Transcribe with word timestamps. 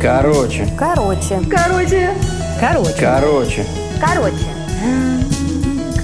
Короче. 0.00 0.68
Короче. 0.78 1.40
Короче. 1.50 2.10
Короче. 2.60 2.96
Короче. 3.00 3.66
Короче. 4.00 4.44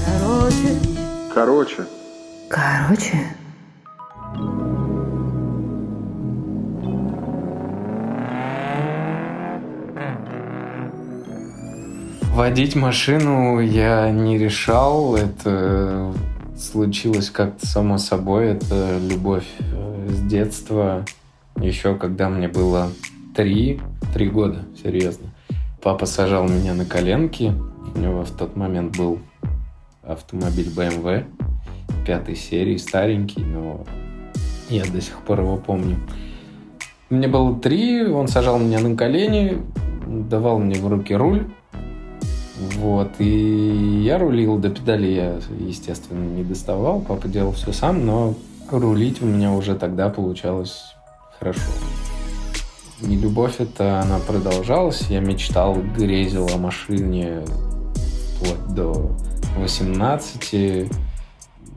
Короче. 0.07 0.77
Короче. 1.35 1.87
Короче. 2.49 3.41
Водить 12.41 12.75
машину 12.75 13.61
я 13.61 14.11
не 14.11 14.39
решал. 14.39 15.15
Это 15.15 16.11
случилось 16.59 17.29
как-то 17.29 17.67
само 17.67 17.99
собой. 17.99 18.53
Это 18.53 18.99
любовь 18.99 19.45
э, 19.59 20.09
с 20.09 20.21
детства. 20.23 21.05
Еще 21.57 21.95
когда 21.97 22.29
мне 22.29 22.49
было 22.49 22.91
три, 23.35 23.81
три 24.13 24.29
года, 24.29 24.65
серьезно. 24.83 25.27
Папа 25.83 26.07
сажал 26.07 26.49
меня 26.49 26.75
на 26.75 26.85
коленки. 26.85 27.53
У 27.95 27.99
него 27.99 28.25
в 28.25 28.31
тот 28.31 28.57
момент 28.57 28.97
был 28.97 29.19
автомобиль 30.03 30.69
BMW 30.69 31.25
пятой 32.05 32.37
серии, 32.37 32.77
старенький, 32.77 33.43
но 33.43 33.85
я 34.69 34.85
до 34.85 35.01
сих 35.01 35.19
пор 35.21 35.41
его 35.41 35.57
помню. 35.57 35.97
Мне 37.09 37.29
было 37.29 37.59
три, 37.59 38.07
он 38.07 38.29
сажал 38.29 38.59
меня 38.59 38.81
на 38.81 38.97
колени, 38.97 39.59
давал 40.07 40.59
мне 40.59 40.81
в 40.81 40.87
руки 40.87 41.15
руль, 41.15 41.47
вот, 42.77 43.11
и 43.19 44.03
я 44.05 44.19
рулил 44.19 44.59
до 44.59 44.71
педали, 44.71 45.09
я, 45.09 45.41
естественно, 45.59 46.25
не 46.25 46.45
доставал, 46.45 47.01
папа 47.01 47.27
делал 47.27 47.53
все 47.53 47.73
сам, 47.73 48.07
но 48.07 48.35
рулить 48.71 49.23
у 49.23 49.27
меня 49.27 49.53
уже 49.53 49.75
тогда 49.75 50.09
получалось 50.09 50.95
хорошо. 51.41 51.61
И 53.01 53.17
любовь 53.17 53.55
эта, 53.59 54.01
она 54.01 54.19
продолжалась, 54.19 55.07
я 55.09 55.21
мечтал, 55.21 55.75
грезил 55.97 56.49
о 56.53 56.59
машине 56.59 57.43
вплоть 58.37 58.75
до 58.75 59.17
18, 59.57 60.93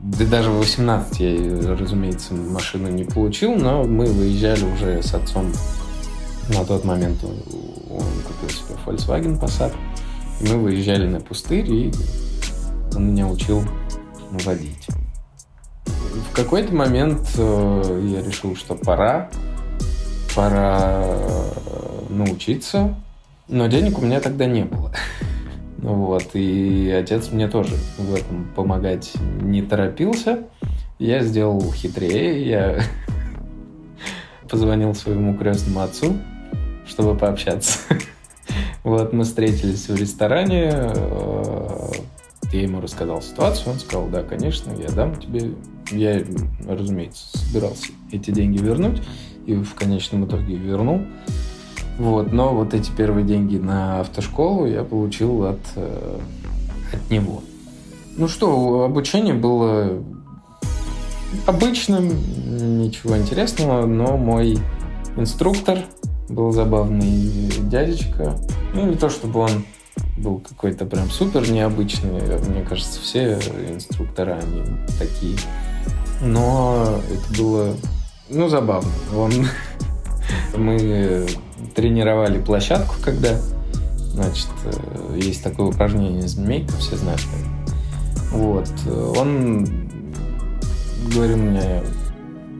да 0.04 0.26
даже 0.26 0.50
в 0.50 0.58
18 0.58 1.20
я, 1.20 1.76
разумеется, 1.76 2.34
машину 2.34 2.90
не 2.90 3.04
получил, 3.04 3.54
но 3.54 3.84
мы 3.84 4.04
выезжали 4.04 4.64
уже 4.64 5.02
с 5.02 5.14
отцом. 5.14 5.50
На 6.50 6.62
тот 6.66 6.84
момент 6.84 7.24
он 7.24 8.02
купил 8.26 8.50
себе 8.50 8.76
Volkswagen 8.84 9.40
Passat. 9.40 9.72
И 10.42 10.48
мы 10.48 10.58
выезжали 10.58 11.06
на 11.06 11.20
пустырь, 11.20 11.70
и 11.72 11.92
он 12.94 13.12
меня 13.12 13.26
учил 13.26 13.64
водить. 14.30 14.88
В 15.86 16.34
какой-то 16.34 16.74
момент 16.74 17.26
э, 17.38 18.00
я 18.12 18.22
решил, 18.22 18.56
что 18.56 18.74
пора, 18.74 19.30
пора 20.34 21.04
э, 21.04 22.06
научиться, 22.10 22.94
но 23.48 23.66
денег 23.66 23.98
у 23.98 24.02
меня 24.02 24.20
тогда 24.20 24.46
не 24.46 24.64
было. 24.64 24.92
Вот, 25.78 26.30
и 26.32 26.90
отец 26.98 27.30
мне 27.30 27.46
тоже 27.46 27.74
в 27.98 28.14
этом 28.14 28.50
помогать 28.56 29.12
не 29.42 29.60
торопился. 29.60 30.44
Я 30.98 31.22
сделал 31.22 31.60
хитрее, 31.74 32.48
я 32.48 32.80
позвонил 34.48 34.94
своему 34.94 35.36
крестному 35.36 35.80
отцу, 35.80 36.16
чтобы 36.86 37.16
пообщаться. 37.16 37.80
Вот, 38.82 39.14
мы 39.14 39.24
встретились 39.24 39.88
в 39.88 39.96
ресторане, 39.96 40.70
э, 40.72 41.92
я 42.52 42.62
ему 42.62 42.80
рассказал 42.80 43.20
ситуацию, 43.20 43.72
он 43.72 43.78
сказал, 43.78 44.06
да, 44.08 44.22
конечно, 44.22 44.72
я 44.72 44.88
дам 44.88 45.16
тебе. 45.16 45.52
Я, 45.90 46.22
разумеется, 46.66 47.38
собирался 47.38 47.88
эти 48.12 48.30
деньги 48.30 48.58
вернуть, 48.62 49.02
и 49.46 49.54
в 49.54 49.74
конечном 49.74 50.26
итоге 50.26 50.56
вернул. 50.56 51.02
Вот, 51.98 52.32
но 52.32 52.52
вот 52.52 52.74
эти 52.74 52.90
первые 52.90 53.24
деньги 53.24 53.56
на 53.56 54.00
автошколу 54.00 54.66
я 54.66 54.82
получил 54.82 55.44
от, 55.44 55.60
э, 55.76 56.18
от 56.92 57.10
него. 57.10 57.42
Ну 58.16 58.28
что, 58.28 58.82
обучение 58.82 59.34
было 59.34 60.02
обычным, 61.46 62.10
ничего 62.82 63.16
интересного, 63.16 63.86
но 63.86 64.16
мой 64.16 64.58
инструктор 65.16 65.80
был 66.28 66.52
забавный 66.52 67.50
дядечка. 67.68 68.36
Ну, 68.74 68.86
не 68.86 68.96
то 68.96 69.08
чтобы 69.08 69.40
он 69.40 69.64
был 70.16 70.38
какой-то 70.38 70.86
прям 70.86 71.10
супер 71.10 71.48
необычный. 71.50 72.10
Мне 72.48 72.62
кажется, 72.62 73.00
все 73.00 73.34
инструктора, 73.70 74.40
они 74.42 74.62
такие. 74.98 75.36
Но 76.22 77.00
это 77.10 77.42
было, 77.42 77.74
ну, 78.28 78.48
забавно. 78.48 78.90
Он... 79.16 79.32
Мы 80.56 81.26
тренировали 81.74 82.40
площадку, 82.40 82.94
когда, 83.02 83.40
значит, 83.98 84.48
есть 85.16 85.42
такое 85.42 85.66
упражнение 85.66 86.22
«Змейка», 86.22 86.72
все 86.76 86.96
знают. 86.96 87.20
Вот. 88.30 88.68
Он 89.16 89.66
говорил 91.12 91.38
мне, 91.38 91.82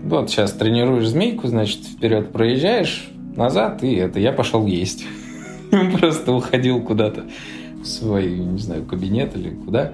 вот 0.04 0.30
сейчас 0.30 0.52
тренируешь 0.52 1.08
змейку, 1.08 1.48
значит, 1.48 1.84
вперед 1.84 2.32
проезжаешь, 2.32 3.08
назад, 3.36 3.82
и 3.82 3.94
это, 3.94 4.20
я 4.20 4.32
пошел 4.32 4.66
есть. 4.66 5.04
Он 5.72 5.92
просто 5.92 6.32
уходил 6.32 6.82
куда-то 6.82 7.24
в 7.82 7.86
свой, 7.86 8.30
не 8.36 8.58
знаю, 8.58 8.84
кабинет 8.84 9.36
или 9.36 9.50
куда. 9.50 9.92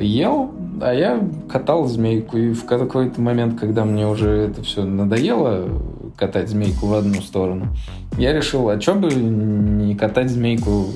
Ел, 0.00 0.52
а 0.80 0.92
я 0.92 1.20
катал 1.48 1.86
змейку. 1.86 2.36
И 2.36 2.52
в 2.52 2.64
какой-то 2.64 3.20
момент, 3.20 3.58
когда 3.58 3.84
мне 3.84 4.06
уже 4.06 4.30
это 4.30 4.62
все 4.62 4.84
надоело, 4.84 5.68
катать 6.16 6.48
змейку 6.48 6.86
в 6.86 6.94
одну 6.94 7.20
сторону, 7.20 7.68
я 8.18 8.32
решил, 8.32 8.68
а 8.68 8.80
что 8.80 8.94
бы 8.94 9.12
не 9.12 9.94
катать 9.94 10.30
змейку 10.30 10.86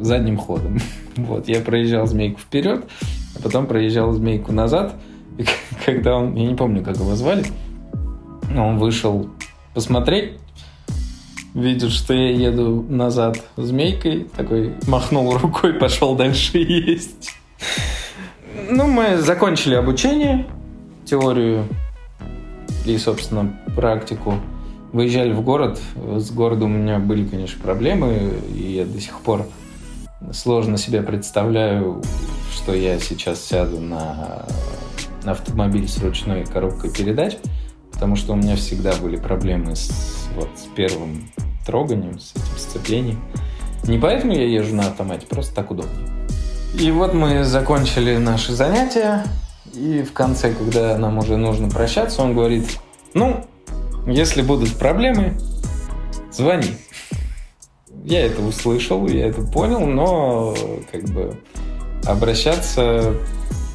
задним 0.00 0.36
ходом. 0.36 0.78
Вот, 1.16 1.48
я 1.48 1.60
проезжал 1.60 2.08
змейку 2.08 2.40
вперед, 2.40 2.86
а 3.38 3.42
потом 3.42 3.68
проезжал 3.68 4.10
змейку 4.12 4.50
назад. 4.50 4.94
И 5.38 5.44
когда 5.86 6.16
он, 6.16 6.34
я 6.34 6.48
не 6.48 6.56
помню, 6.56 6.82
как 6.82 6.96
его 6.96 7.14
звали, 7.14 7.44
он 8.52 8.78
вышел 8.78 9.28
посмотреть, 9.74 10.32
видит, 11.54 11.90
что 11.90 12.14
я 12.14 12.30
еду 12.30 12.84
назад 12.88 13.40
змейкой, 13.56 14.26
такой 14.36 14.74
махнул 14.88 15.36
рукой, 15.38 15.74
пошел 15.74 16.16
дальше 16.16 16.58
есть. 16.58 17.30
Ну, 18.76 18.88
мы 18.88 19.18
закончили 19.18 19.76
обучение, 19.76 20.48
теорию 21.04 21.64
и, 22.84 22.98
собственно, 22.98 23.54
практику. 23.76 24.34
Выезжали 24.92 25.32
в 25.32 25.42
город. 25.42 25.80
С 26.16 26.32
городом 26.32 26.74
у 26.74 26.78
меня 26.78 26.98
были, 26.98 27.24
конечно, 27.24 27.62
проблемы, 27.62 28.32
и 28.52 28.72
я 28.72 28.84
до 28.84 29.00
сих 29.00 29.20
пор 29.20 29.46
сложно 30.32 30.76
себе 30.76 31.02
представляю, 31.02 32.02
что 32.52 32.74
я 32.74 32.98
сейчас 32.98 33.44
сяду 33.44 33.78
на 33.78 34.44
автомобиль 35.24 35.88
с 35.88 36.02
ручной 36.02 36.44
коробкой 36.44 36.90
передач, 36.90 37.36
потому 37.92 38.16
что 38.16 38.32
у 38.32 38.36
меня 38.36 38.56
всегда 38.56 38.92
были 38.96 39.14
проблемы 39.14 39.76
с, 39.76 40.26
вот, 40.34 40.48
с 40.56 40.64
первым 40.74 41.30
троганием, 41.64 42.18
с 42.18 42.32
этим 42.32 42.58
сцеплением. 42.58 43.20
Не 43.84 43.98
поэтому 43.98 44.32
я 44.32 44.48
езжу 44.48 44.74
на 44.74 44.88
автомате, 44.88 45.28
просто 45.28 45.54
так 45.54 45.70
удобнее. 45.70 46.13
И 46.78 46.90
вот 46.90 47.14
мы 47.14 47.44
закончили 47.44 48.16
наши 48.16 48.52
занятия, 48.52 49.24
и 49.74 50.02
в 50.02 50.12
конце, 50.12 50.52
когда 50.52 50.98
нам 50.98 51.18
уже 51.18 51.36
нужно 51.36 51.68
прощаться, 51.70 52.22
он 52.22 52.34
говорит, 52.34 52.78
ну, 53.14 53.46
если 54.06 54.42
будут 54.42 54.76
проблемы, 54.76 55.34
звони. 56.32 56.72
Я 58.04 58.26
это 58.26 58.42
услышал, 58.42 59.06
я 59.06 59.28
это 59.28 59.42
понял, 59.42 59.86
но 59.86 60.54
как 60.90 61.04
бы 61.04 61.38
обращаться, 62.06 63.14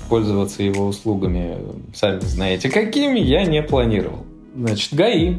пользоваться 0.10 0.62
его 0.62 0.86
услугами, 0.86 1.58
сами 1.96 2.20
знаете 2.20 2.70
какими, 2.70 3.20
я 3.20 3.46
не 3.46 3.64
планировал. 3.64 4.26
Значит, 4.56 4.94
ГАИ. 4.94 5.38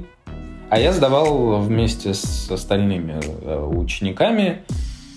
А 0.71 0.79
я 0.79 0.93
сдавал 0.93 1.61
вместе 1.61 2.15
с 2.15 2.51
остальными 2.51 3.21
э, 3.43 3.65
учениками. 3.65 4.63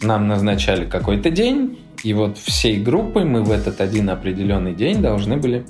Нам 0.01 0.27
назначали 0.27 0.85
какой-то 0.85 1.29
день, 1.29 1.77
и 2.03 2.13
вот 2.13 2.37
всей 2.37 2.79
группой 2.81 3.23
мы 3.23 3.43
в 3.43 3.51
этот 3.51 3.81
один 3.81 4.09
определенный 4.09 4.75
день 4.75 5.01
должны 5.01 5.37
были 5.37 5.65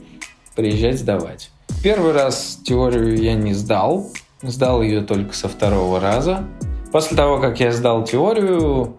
приезжать 0.55 0.99
сдавать. 0.99 1.51
Первый 1.83 2.13
раз 2.13 2.59
теорию 2.63 3.15
я 3.17 3.35
не 3.35 3.53
сдал, 3.53 4.09
сдал 4.41 4.81
ее 4.81 5.01
только 5.01 5.35
со 5.35 5.47
второго 5.47 5.99
раза. 5.99 6.43
После 6.91 7.15
того, 7.15 7.39
как 7.39 7.59
я 7.59 7.71
сдал 7.71 8.03
теорию, 8.03 8.97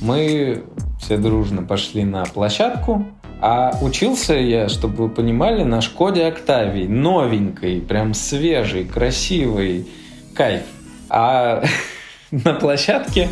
мы 0.00 0.64
все 1.00 1.16
дружно 1.16 1.62
пошли 1.62 2.04
на 2.04 2.24
площадку, 2.24 3.06
а 3.40 3.78
учился 3.82 4.34
я, 4.34 4.68
чтобы 4.68 5.04
вы 5.04 5.08
понимали, 5.08 5.62
на 5.62 5.80
Шкоде 5.80 6.26
Октавии, 6.26 6.86
новенькой, 6.86 7.80
прям 7.80 8.14
свежей, 8.14 8.84
красивой, 8.84 9.86
кайф. 10.34 10.62
А 11.08 11.62
на 12.30 12.54
площадке, 12.54 13.28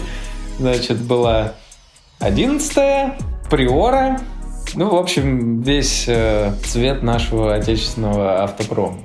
значит, 0.59 1.01
была 1.01 1.55
одиннадцатая, 2.19 3.19
Приора, 3.51 4.21
ну, 4.75 4.91
в 4.91 4.97
общем, 4.97 5.61
весь 5.61 6.05
э, 6.09 6.53
цвет 6.65 7.03
нашего 7.03 7.55
отечественного 7.55 8.43
автопрома. 8.43 8.99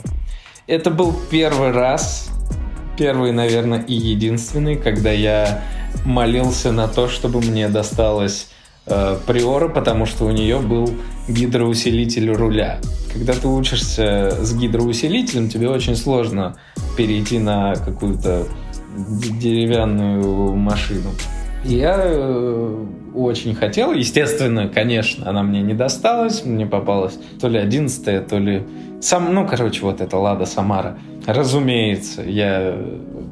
Это 0.65 0.89
был 0.89 1.13
первый 1.29 1.71
раз, 1.71 2.29
первый, 2.97 3.31
наверное, 3.31 3.81
и 3.81 3.94
единственный, 3.94 4.75
когда 4.75 5.11
я 5.11 5.63
молился 6.06 6.71
на 6.71 6.88
то, 6.88 7.07
чтобы 7.07 7.41
мне 7.41 7.67
досталось 7.67 8.50
э, 8.85 9.17
приора, 9.27 9.67
потому 9.67 10.06
что 10.06 10.25
у 10.25 10.31
нее 10.31 10.59
был 10.59 10.89
гидроусилитель 11.27 12.31
руля. 12.31 12.79
Когда 13.13 13.33
ты 13.33 13.47
учишься 13.47 14.38
с 14.41 14.53
гидроусилителем, 14.53 15.50
тебе 15.50 15.69
очень 15.69 15.95
сложно 15.95 16.57
перейти 16.97 17.39
на 17.39 17.75
какую-то 17.75 18.47
деревянную 18.97 20.56
машину. 20.56 21.11
Я 21.63 22.01
э, 22.03 22.85
очень 23.13 23.53
хотел, 23.53 23.91
естественно, 23.91 24.69
конечно, 24.69 25.29
она 25.29 25.44
мне 25.44 25.61
не 25.61 25.73
досталась, 25.73 26.45
мне 26.45 26.65
попалась 26.65 27.19
то 27.39 27.47
ли 27.47 27.59
одиннадцатая, 27.59 28.21
то 28.21 28.38
ли... 28.38 28.63
Сам, 29.01 29.33
ну, 29.33 29.47
короче, 29.47 29.81
вот 29.83 30.01
это 30.01 30.17
Лада 30.17 30.45
Самара. 30.45 30.97
Разумеется, 31.25 32.21
я 32.21 32.75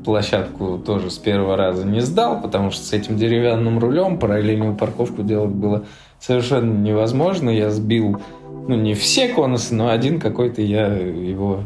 площадку 0.05 0.77
тоже 0.77 1.09
с 1.09 1.17
первого 1.17 1.57
раза 1.57 1.85
не 1.85 1.99
сдал, 1.99 2.41
потому 2.41 2.71
что 2.71 2.83
с 2.83 2.93
этим 2.93 3.17
деревянным 3.17 3.79
рулем 3.79 4.19
параллельную 4.19 4.75
парковку 4.75 5.23
делать 5.23 5.51
было 5.51 5.85
совершенно 6.19 6.71
невозможно. 6.71 7.49
Я 7.49 7.69
сбил, 7.69 8.21
ну, 8.67 8.75
не 8.75 8.93
все 8.93 9.29
конусы, 9.29 9.75
но 9.75 9.89
один 9.89 10.19
какой-то 10.19 10.61
я 10.61 10.87
его 10.87 11.63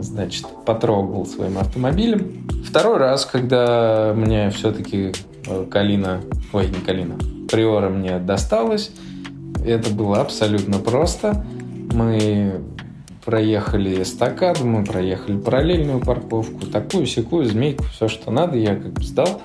значит, 0.00 0.46
потрогал 0.64 1.26
своим 1.26 1.58
автомобилем. 1.58 2.46
Второй 2.64 2.98
раз, 2.98 3.26
когда 3.26 4.12
мне 4.16 4.50
все-таки 4.50 5.12
Калина, 5.70 6.22
ой, 6.52 6.68
не 6.68 6.80
Калина, 6.80 7.18
Приора 7.50 7.88
мне 7.88 8.18
досталась, 8.18 8.90
это 9.64 9.90
было 9.90 10.20
абсолютно 10.20 10.78
просто. 10.78 11.44
Мы 11.92 12.60
проехали 13.24 14.02
эстакаду, 14.02 14.66
мы 14.66 14.84
проехали 14.84 15.38
параллельную 15.38 16.00
парковку, 16.00 16.66
такую, 16.66 17.06
секую, 17.06 17.46
змейку, 17.46 17.84
все, 17.84 18.08
что 18.08 18.30
надо, 18.30 18.56
я 18.58 18.76
как 18.76 18.92
бы 18.92 19.02
сдал. 19.02 19.40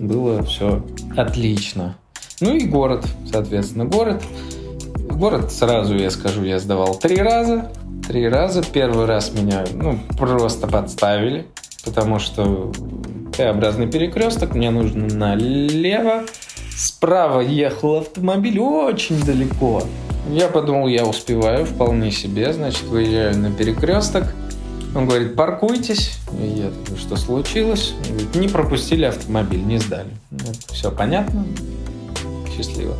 Было 0.00 0.42
все 0.42 0.84
отлично. 1.16 1.96
Ну 2.40 2.56
и 2.56 2.66
город, 2.66 3.06
соответственно, 3.30 3.84
город. 3.84 4.22
Город, 5.10 5.52
сразу 5.52 5.96
я 5.96 6.10
скажу, 6.10 6.42
я 6.42 6.58
сдавал 6.58 6.96
три 6.96 7.16
раза 7.16 7.70
три 8.06 8.28
раза. 8.28 8.62
Первый 8.62 9.06
раз 9.06 9.32
меня 9.32 9.64
ну, 9.72 9.98
просто 10.18 10.66
подставили, 10.66 11.46
потому 11.84 12.18
что 12.18 12.72
Т-образный 13.36 13.86
перекресток, 13.86 14.54
мне 14.54 14.70
нужно 14.70 15.06
налево. 15.08 16.24
Справа 16.76 17.40
ехал 17.40 17.96
автомобиль 17.96 18.58
очень 18.58 19.22
далеко. 19.24 19.82
Я 20.30 20.48
подумал, 20.48 20.86
я 20.86 21.06
успеваю 21.06 21.64
вполне 21.64 22.10
себе, 22.10 22.52
значит, 22.52 22.84
выезжаю 22.84 23.38
на 23.38 23.50
перекресток. 23.50 24.34
Он 24.94 25.06
говорит, 25.06 25.34
паркуйтесь. 25.34 26.18
И 26.38 26.60
я 26.60 26.70
такой, 26.70 26.98
что 26.98 27.16
случилось? 27.16 27.94
Он 28.04 28.16
говорит, 28.16 28.34
не 28.34 28.48
пропустили 28.48 29.04
автомобиль, 29.04 29.62
не 29.62 29.78
сдали. 29.78 30.10
Ну, 30.30 30.52
все 30.70 30.90
понятно, 30.90 31.46
счастливо. 32.54 32.94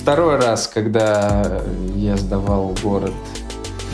Второй 0.00 0.36
раз, 0.36 0.66
когда 0.66 1.62
я 1.94 2.16
сдавал 2.16 2.74
город 2.82 3.12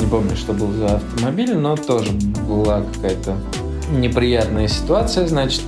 не 0.00 0.06
помню, 0.06 0.36
что 0.36 0.52
был 0.52 0.72
за 0.72 0.96
автомобиль, 0.96 1.56
но 1.56 1.76
тоже 1.76 2.12
была 2.48 2.82
какая-то 2.94 3.36
неприятная 3.90 4.69
ситуация, 4.69 5.26
значит. 5.26 5.62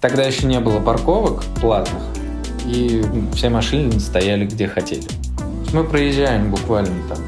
Тогда 0.00 0.22
еще 0.22 0.46
не 0.46 0.60
было 0.60 0.80
парковок 0.80 1.44
платных, 1.60 2.02
и 2.66 3.02
все 3.34 3.50
машины 3.50 4.00
стояли 4.00 4.46
где 4.46 4.66
хотели. 4.66 5.06
Мы 5.72 5.84
проезжаем 5.84 6.50
буквально 6.50 6.94
там 7.08 7.18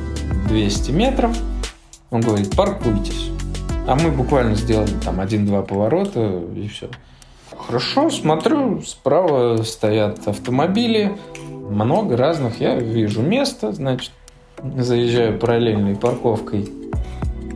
200 0.49 0.91
метров, 0.91 1.37
он 2.11 2.23
говорит, 2.23 2.57
паркуйтесь. 2.57 3.31
А 3.87 3.97
мы 3.97 4.11
буквально 4.11 4.55
сделали 4.55 4.93
там 5.05 5.21
один-два 5.21 5.63
поворота 5.63 6.43
и 6.57 6.69
все. 6.69 6.89
Хорошо, 7.67 8.11
смотрю, 8.11 8.83
справа 8.83 9.63
стоят 9.63 10.27
автомобили, 10.27 11.17
много 11.71 12.17
разных, 12.17 12.61
я 12.61 12.77
вижу 12.77 13.23
место, 13.23 13.73
значит, 13.73 14.13
заезжаю 14.77 15.39
параллельной 15.39 15.97
парковкой 15.97 16.71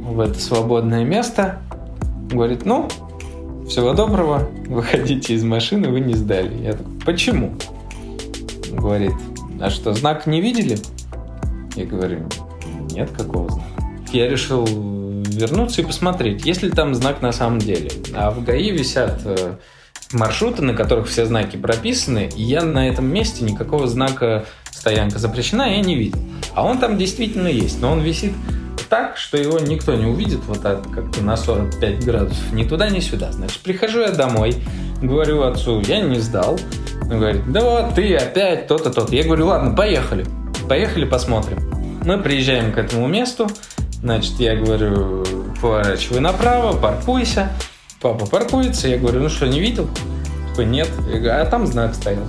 в 0.01 0.21
это 0.21 0.39
свободное 0.39 1.05
место. 1.05 1.61
Говорит, 2.31 2.65
ну, 2.65 2.89
всего 3.69 3.93
доброго, 3.93 4.49
выходите 4.67 5.35
из 5.35 5.45
машины, 5.45 5.89
вы 5.89 6.01
не 6.01 6.15
сдали. 6.15 6.63
Я 6.63 6.73
такой, 6.73 6.93
почему? 7.05 7.55
Говорит, 8.73 9.15
а 9.61 9.71
что, 9.71 9.93
знак 9.93 10.27
не 10.27 10.41
видели? 10.41 10.79
Я 11.75 11.85
говорю, 11.85 12.29
нет, 12.91 13.11
какого 13.11 13.49
знака? 13.51 13.71
Я 14.13 14.29
решил 14.29 14.65
вернуться 14.67 15.83
и 15.83 15.85
посмотреть, 15.85 16.47
есть 16.47 16.63
ли 16.63 16.71
там 16.71 16.95
знак 16.95 17.23
на 17.23 17.33
самом 17.33 17.59
деле. 17.59 17.91
А 18.15 18.31
в 18.31 18.43
ГАИ 18.45 18.71
висят 18.71 19.21
э, 19.25 19.57
маршруты, 20.13 20.63
на 20.63 20.75
которых 20.75 21.09
все 21.09 21.27
знаки 21.27 21.57
прописаны, 21.57 22.31
и 22.35 22.43
я 22.43 22.63
на 22.63 22.89
этом 22.89 23.07
месте 23.07 23.45
никакого 23.45 23.87
знака 23.87 24.47
стоянка 24.71 25.19
запрещена 25.19 25.77
я 25.77 25.81
не 25.81 25.97
видел. 25.97 26.19
А 26.55 26.65
он 26.65 26.79
там 26.79 26.97
действительно 26.97 27.49
есть, 27.49 27.81
но 27.81 27.93
он 27.93 28.01
висит 28.01 28.33
так, 28.89 29.17
что 29.17 29.37
его 29.37 29.59
никто 29.59 29.95
не 29.95 30.07
увидит 30.07 30.41
вот 30.47 30.63
так 30.63 30.83
как-то 30.91 31.23
на 31.23 31.37
45 31.37 32.05
градусов 32.05 32.53
ни 32.53 32.65
туда, 32.65 32.89
ни 32.89 33.01
сюда. 33.01 33.33
Значит, 33.33 33.61
прихожу 33.61 34.01
я 34.01 34.11
домой, 34.11 34.57
говорю 35.01 35.43
отцу, 35.43 35.81
я 35.81 36.01
не 36.01 36.19
сдал. 36.19 36.59
Он 37.03 37.19
говорит, 37.19 37.51
да 37.53 37.61
вот 37.63 37.95
ты 37.95 38.17
опять 38.17 38.67
то-то, 38.67 38.91
то-то. 38.91 39.15
Я 39.15 39.25
говорю, 39.25 39.47
ладно, 39.47 39.75
поехали. 39.75 40.27
Поехали 40.69 41.05
посмотрим. 41.05 41.59
Мы 42.05 42.19
приезжаем 42.19 42.73
к 42.73 42.79
этому 42.79 43.07
месту. 43.07 43.49
Значит, 44.01 44.35
я 44.39 44.57
говорю, 44.57 45.25
поворачивай 45.61 46.21
направо, 46.21 46.77
паркуйся. 46.77 47.51
Папа 48.01 48.27
паркуется. 48.27 48.89
Я 48.89 48.99
говорю, 48.99 49.21
ну 49.21 49.29
что, 49.29 49.47
не 49.47 49.61
видел? 49.61 49.89
Такой, 50.51 50.67
нет. 50.67 50.89
Я 51.13 51.19
говорю, 51.19 51.43
а 51.43 51.45
там 51.47 51.67
знак 51.67 51.95
стоял. 51.95 52.25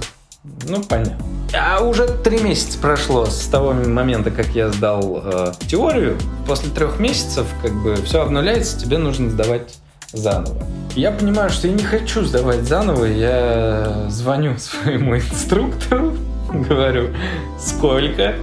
Ну, 0.68 0.82
понятно. 0.84 1.37
А 1.54 1.82
уже 1.82 2.08
три 2.08 2.40
месяца 2.40 2.78
прошло 2.80 3.26
с 3.26 3.48
того 3.48 3.74
момента, 3.74 4.32
как 4.32 4.48
я 4.48 4.70
сдал 4.70 5.22
э, 5.24 5.52
теорию. 5.68 6.18
После 6.46 6.70
трех 6.70 7.00
месяцев 7.00 7.46
как 7.62 7.74
бы 7.74 7.96
все 7.96 8.22
обнуляется, 8.22 8.80
тебе 8.80 8.98
нужно 8.98 9.30
сдавать 9.30 9.76
заново. 10.12 10.62
Я 10.96 11.12
понимаю, 11.12 11.50
что 11.50 11.68
я 11.68 11.74
не 11.74 11.84
хочу 11.84 12.24
сдавать 12.24 12.64
заново, 12.64 13.06
я 13.06 14.08
звоню 14.10 14.58
своему 14.58 15.18
инструктору, 15.18 16.14
говорю, 16.52 17.10
сколько? 17.60 18.36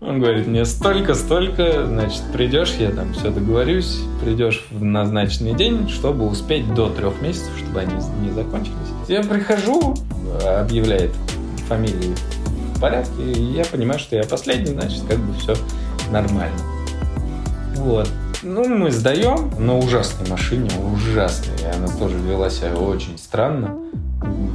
Он 0.00 0.20
говорит, 0.20 0.46
мне 0.46 0.64
столько, 0.64 1.14
столько, 1.14 1.86
значит, 1.86 2.22
придешь, 2.32 2.74
я 2.78 2.90
там 2.90 3.14
все 3.14 3.30
договорюсь, 3.30 4.00
придешь 4.22 4.64
в 4.70 4.84
назначенный 4.84 5.54
день, 5.54 5.88
чтобы 5.88 6.26
успеть 6.26 6.72
до 6.74 6.90
трех 6.90 7.20
месяцев, 7.22 7.50
чтобы 7.56 7.80
они 7.80 7.94
не 8.20 8.30
закончились. 8.30 8.74
Я 9.08 9.22
прихожу, 9.22 9.96
объявляет 10.44 11.12
фамилии 11.68 12.14
в 12.74 12.80
порядке, 12.80 13.22
и 13.22 13.42
я 13.52 13.64
понимаю, 13.64 13.98
что 13.98 14.16
я 14.16 14.24
последний, 14.24 14.72
значит, 14.72 15.02
как 15.08 15.18
бы 15.18 15.32
все 15.38 15.54
нормально. 16.10 16.58
Вот. 17.76 18.08
Ну, 18.42 18.68
мы 18.68 18.90
сдаем 18.90 19.50
на 19.58 19.78
ужасной 19.78 20.28
машине, 20.28 20.70
ужасной. 20.92 21.56
И 21.62 21.76
она 21.76 21.88
тоже 21.98 22.16
вела 22.18 22.50
себя 22.50 22.74
очень 22.74 23.18
странно. 23.18 23.76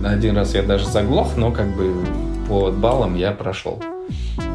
Один 0.06 0.38
раз 0.38 0.54
я 0.54 0.64
даже 0.64 0.86
заглох, 0.86 1.36
но 1.36 1.52
как 1.52 1.68
бы 1.76 1.94
по 2.48 2.72
баллам 2.72 3.16
я 3.16 3.32
прошел. 3.32 3.82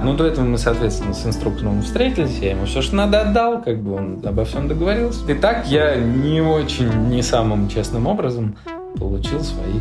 Ну, 0.03 0.15
до 0.15 0.25
этого 0.27 0.45
мы, 0.45 0.59
соответственно, 0.59 1.15
с 1.15 1.25
инструктором 1.27 1.83
встретились, 1.83 2.39
я 2.39 2.51
ему 2.51 2.67
все, 2.67 2.83
что 2.83 2.97
надо, 2.97 3.23
отдал, 3.23 3.63
как 3.63 3.79
бы 3.79 3.95
он 3.95 4.21
обо 4.25 4.45
всем 4.45 4.69
договорился. 4.69 5.21
И 5.31 5.35
так 5.35 5.67
я 5.67 5.97
не 5.97 6.41
очень, 6.41 7.09
не 7.09 7.23
самым 7.23 7.69
честным 7.69 8.07
образом 8.07 8.57
получил 8.99 9.41
свои 9.43 9.81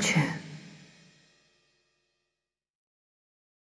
Короче, 0.00 0.39